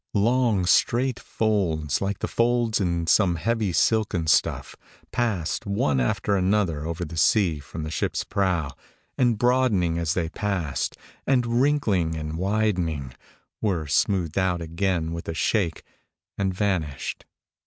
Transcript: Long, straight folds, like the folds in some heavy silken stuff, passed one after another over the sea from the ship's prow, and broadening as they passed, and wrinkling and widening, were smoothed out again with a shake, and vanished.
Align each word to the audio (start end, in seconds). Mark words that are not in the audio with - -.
Long, 0.15 0.65
straight 0.65 1.19
folds, 1.19 2.01
like 2.01 2.17
the 2.17 2.27
folds 2.27 2.81
in 2.81 3.05
some 3.05 3.35
heavy 3.35 3.71
silken 3.71 4.25
stuff, 4.25 4.75
passed 5.11 5.67
one 5.67 5.99
after 5.99 6.35
another 6.35 6.87
over 6.87 7.05
the 7.05 7.17
sea 7.17 7.59
from 7.59 7.83
the 7.83 7.91
ship's 7.91 8.23
prow, 8.23 8.71
and 9.15 9.37
broadening 9.37 9.99
as 9.99 10.15
they 10.15 10.29
passed, 10.29 10.97
and 11.27 11.61
wrinkling 11.61 12.15
and 12.15 12.35
widening, 12.39 13.13
were 13.61 13.85
smoothed 13.85 14.39
out 14.39 14.59
again 14.59 15.13
with 15.13 15.29
a 15.29 15.35
shake, 15.35 15.83
and 16.35 16.51
vanished. 16.51 17.27